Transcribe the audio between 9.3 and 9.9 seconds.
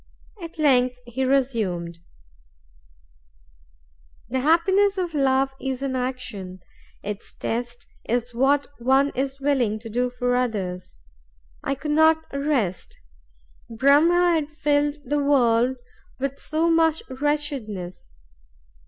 willing to